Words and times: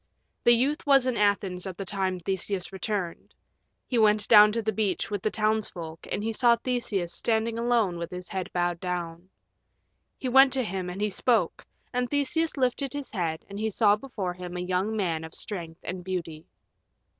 The 0.45 0.53
youth 0.55 0.87
was 0.87 1.05
in 1.05 1.15
Athens 1.15 1.67
at 1.67 1.77
the 1.77 1.85
time 1.85 2.19
Theseus 2.19 2.73
returned. 2.73 3.35
He 3.85 3.99
went 3.99 4.27
down 4.27 4.51
to 4.53 4.61
the 4.63 4.71
beach 4.71 5.11
with 5.11 5.21
the 5.21 5.29
townsfolk, 5.29 6.07
and 6.11 6.23
he 6.23 6.31
saw 6.33 6.55
Theseus 6.55 7.13
standing 7.13 7.59
alone 7.59 7.99
with 7.99 8.09
his 8.09 8.27
head 8.29 8.51
bowed 8.51 8.79
down. 8.79 9.29
He 10.17 10.27
went 10.27 10.53
to 10.53 10.63
him 10.63 10.89
and 10.89 11.01
he 11.01 11.11
spoke, 11.11 11.67
and 11.93 12.09
Theseus 12.09 12.57
lifted 12.57 12.93
his 12.93 13.11
head 13.11 13.45
and 13.47 13.59
he 13.59 13.69
saw 13.69 13.95
before 13.95 14.33
him 14.33 14.57
a 14.57 14.61
young 14.61 14.97
man 14.97 15.23
of 15.23 15.35
strength 15.35 15.81
and 15.83 16.03
beauty. 16.03 16.47